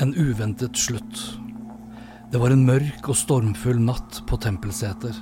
[0.00, 1.38] En uventet slutt.
[2.30, 5.16] Det var en mørk og stormfull natt på Tempelseter.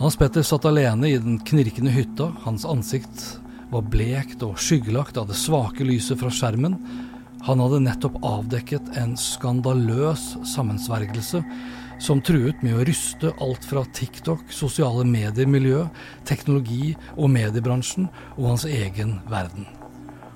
[0.00, 2.26] Hans Petter satt alene i den knirkende hytta.
[2.42, 3.22] Hans ansikt
[3.70, 6.74] var blekt og skyggelagt av det svake lyset fra skjermen.
[7.46, 11.44] Han hadde nettopp avdekket en skandaløs sammensvergelse
[12.02, 15.84] som truet med å ryste alt fra TikTok, sosiale medier-miljø,
[16.26, 19.70] teknologi og mediebransjen og hans egen verden.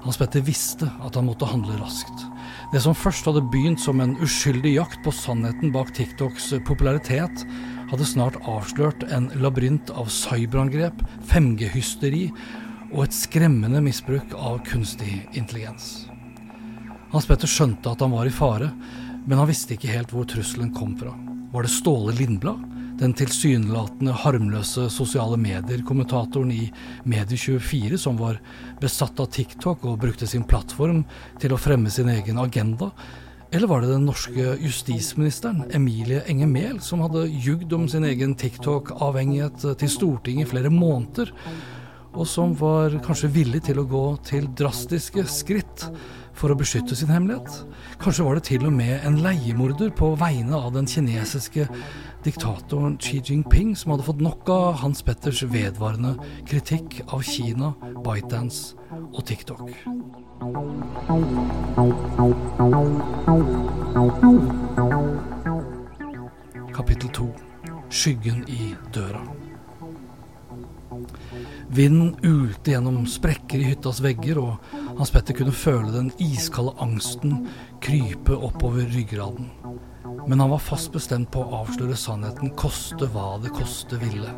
[0.04, 2.26] Hans Petter visste at han måtte handle raskt.
[2.72, 7.44] Det som først hadde begynt som en uskyldig jakt på sannheten bak TikToks popularitet,
[7.88, 12.26] hadde snart avslørt en labyrint av cyberangrep, 5G-hysteri
[12.90, 16.04] og et skremmende misbruk av kunstig intelligens.
[17.14, 18.68] Hans Petter skjønte at han var i fare,
[19.24, 21.14] men han visste ikke helt hvor trusselen kom fra.
[21.54, 22.60] Var det Ståle Lindblad,
[23.00, 26.68] den tilsynelatende harmløse sosiale medier-kommentatoren i
[27.08, 28.38] Medie24 som var
[28.82, 31.02] besatt av TikTok og brukte sin plattform
[31.42, 32.92] til å fremme sin egen agenda?
[33.54, 38.34] Eller var det den norske justisministeren, Emilie Enger Mehl, som hadde jugd om sin egen
[38.38, 41.30] TikTok-avhengighet til Stortinget i flere måneder,
[42.14, 45.86] og som var kanskje villig til å gå til drastiske skritt
[46.34, 47.64] for å beskytte sin hemmelighet?
[48.02, 51.66] Kanskje var det til og med en leiemorder på vegne av den kinesiske
[52.24, 56.14] diktatoren Xi Jinping som hadde fått nok av Hans Petters vedvarende
[56.48, 58.78] kritikk av Kina, ByteDance
[59.12, 59.68] og TikTok.
[66.74, 67.28] Kapittel to
[67.94, 69.43] Skyggen i døra.
[71.74, 77.48] Vinden ulte gjennom sprekker i hyttas vegger, og Hans Petter kunne føle den iskalde angsten
[77.82, 79.48] krype oppover ryggraden.
[80.28, 84.30] Men han var fast bestemt på å avsløre sannheten, koste hva det koste ville.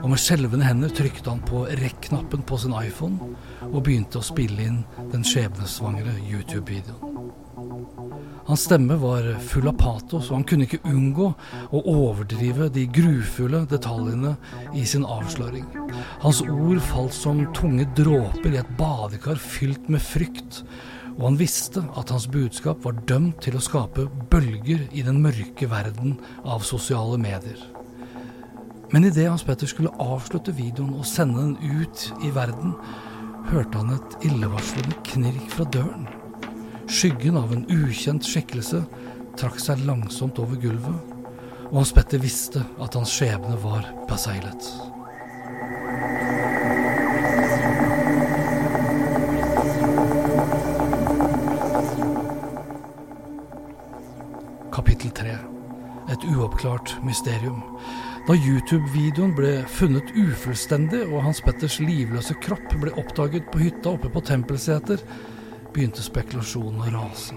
[0.00, 3.36] Og med skjelvende hender trykte han på rekk-knappen på sin iPhone
[3.70, 4.82] og begynte å spille inn
[5.12, 7.07] den skjebnesvangre YouTube-videoen.
[8.48, 11.26] Hans stemme var full av patos, og han kunne ikke unngå
[11.68, 14.30] å overdrive de grufulle detaljene
[14.72, 15.66] i sin avsløring.
[16.22, 20.62] Hans ord falt som tunge dråper i et badekar fylt med frykt,
[21.18, 25.68] og han visste at hans budskap var dømt til å skape bølger i den mørke
[25.68, 27.60] verden av sosiale medier.
[28.94, 32.72] Men idet Hans Petter skulle avslutte videoen og sende den ut i verden,
[33.52, 36.08] hørte han et illevarslende knirk fra døren.
[36.88, 38.78] Skyggen av en ukjent skikkelse
[39.36, 41.10] trakk seg langsomt over gulvet,
[41.68, 44.70] og Hans Petter visste at hans skjebne var beseglet.
[54.72, 55.36] Kapittel 3
[56.08, 57.60] Et uoppklart mysterium.
[58.24, 64.08] Da YouTube-videoen ble funnet ufullstendig og Hans Petters livløse kropp ble oppdaget på hytta oppe
[64.12, 65.04] på Tempelseter,
[65.74, 67.36] begynte spekulasjonen å rase.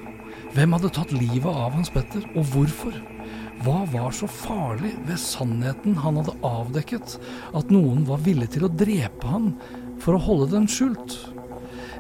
[0.52, 2.96] Hvem hadde tatt livet av Hans Petter, og hvorfor?
[3.62, 7.18] Hva var så farlig ved sannheten han hadde avdekket,
[7.56, 9.52] at noen var villig til å drepe ham
[10.02, 11.20] for å holde den skjult?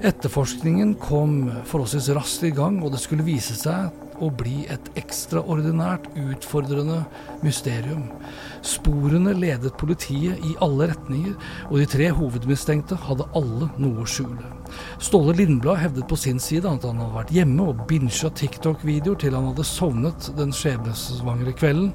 [0.01, 3.91] Etterforskningen kom forholdsvis raskt i gang, og det skulle vise seg
[4.21, 7.01] å bli et ekstraordinært utfordrende
[7.45, 8.05] mysterium.
[8.65, 11.35] Sporene ledet politiet i alle retninger,
[11.69, 14.51] og de tre hovedmistenkte hadde alle noe å skjule.
[15.01, 19.37] Ståle Lindblad hevdet på sin side at han hadde vært hjemme og binsja TikTok-videoer til
[19.37, 21.91] han hadde sovnet den skjebnesvangre kvelden.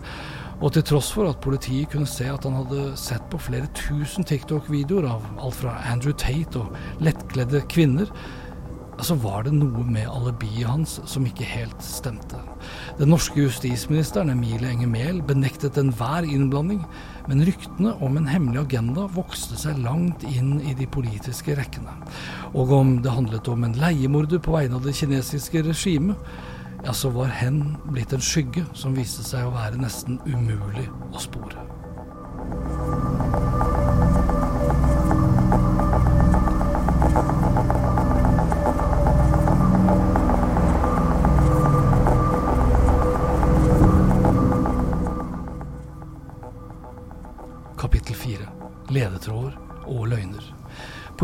[0.56, 4.24] Og til tross for at politiet kunne se at han hadde sett på flere tusen
[4.24, 8.08] TikTok-videoer av alt fra Andrew Tate og lettkledde kvinner,
[8.96, 12.40] altså var det noe med alibiet hans som ikke helt stemte.
[12.98, 16.82] Den norske justisministeren Emilie Enger Mehl benektet enhver innblanding,
[17.28, 21.92] men ryktene om en hemmelig agenda vokste seg langt inn i de politiske rekkene.
[22.54, 26.16] Og om det handlet om en leiemorder på vegne av det kinesiske regimet,
[26.86, 31.22] ja, så var hen blitt en skygge som viste seg å være nesten umulig å
[31.22, 31.66] spore.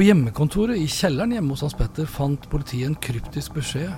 [0.02, 3.92] Hjemmekontoret i kjelleren hjemme hos Hans Petter fant politiet en kryptisk beskjed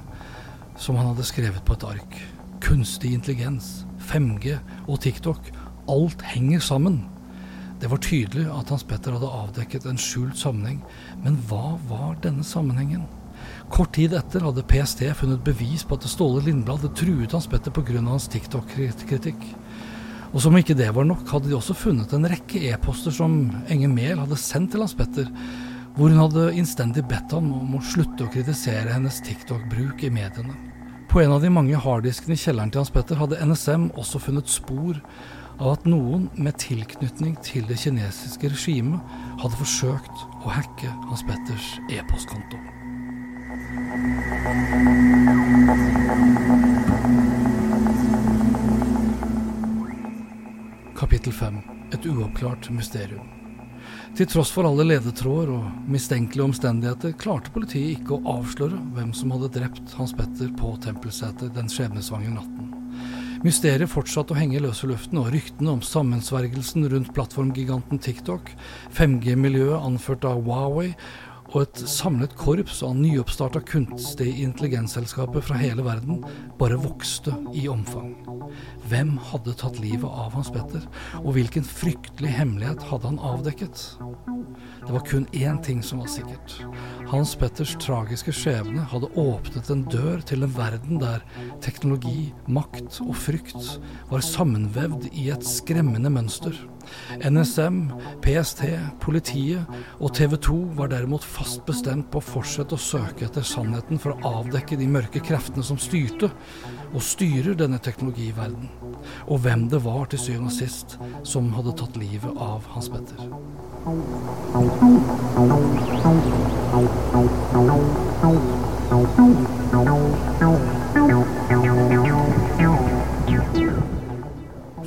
[0.76, 2.16] som han hadde skrevet på et ark.
[2.60, 5.48] Kunstig intelligens, 5G og TikTok.
[5.88, 6.98] Alt henger sammen.
[7.80, 10.82] Det var tydelig at Hans Petter hadde avdekket en skjult sammenheng,
[11.24, 13.06] men hva var denne sammenhengen?
[13.72, 17.72] Kort tid etter hadde PST funnet bevis på at Ståle Lindblad hadde truet Hans Petter
[17.72, 18.00] pga.
[18.04, 19.44] hans TikTok-kritikk.
[20.34, 23.88] Og som ikke det var nok, hadde de også funnet en rekke e-poster som Enge
[23.88, 25.30] Mehl hadde sendt til Hans Petter,
[25.94, 30.54] hvor hun hadde innstendig bedt ham om å slutte å kritisere hennes TikTok-bruk i mediene.
[31.10, 34.50] På en av de mange harddiskene i kjelleren til Hans Petter hadde NSM også funnet
[34.50, 34.98] spor
[35.60, 41.76] av at noen med tilknytning til det kinesiske regimet hadde forsøkt å hacke Hans Petters
[41.94, 42.58] e-postkonto.
[50.98, 51.62] Kapittel 5
[51.94, 53.43] Et uoppklart mysterium.
[54.14, 59.32] Til tross for alle ledetråder og mistenkelige omstendigheter klarte politiet ikke å avsløre hvem som
[59.34, 62.68] hadde drept Hans Petter på Tempelseter den skjebnesvangre natten.
[63.42, 68.54] Mysteriet fortsatte å henge i løse luften, og ryktene om sammensvergelsen rundt plattformgiganten TikTok,
[68.94, 70.92] 5G-miljøet anført av Huawei
[71.52, 76.22] og et samlet korps av nyoppstarta kunstig intelligensselskaper fra hele verden
[76.58, 78.14] bare vokste i omfang.
[78.90, 80.84] Hvem hadde tatt livet av Hans Petter,
[81.22, 83.84] og hvilken fryktelig hemmelighet hadde han avdekket?
[84.84, 86.58] Det var kun én ting som var sikkert.
[87.08, 91.24] Hans Petters tragiske skjebne hadde åpnet en dør til en verden der
[91.64, 93.78] teknologi, makt og frykt
[94.10, 96.58] var sammenvevd i et skremmende mønster.
[97.18, 97.78] NSM,
[98.24, 98.64] PST,
[99.02, 99.68] politiet
[99.98, 104.14] og TV 2 var derimot fast bestemt på å fortsette å søke etter sannheten for
[104.14, 106.30] å avdekke de mørke kreftene som styrte
[106.94, 108.70] og styrer denne teknologiverdenen,
[109.28, 113.28] og hvem det var til syvende og sist som hadde tatt livet av Hans Petter.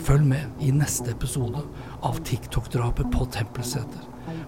[0.07, 1.61] Følg med i neste episode
[2.01, 4.01] av TikTok-drapet på Tempelseter.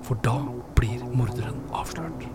[0.03, 0.37] For da
[0.75, 2.27] blir morderen avslørt.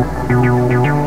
[0.00, 0.97] Thank you.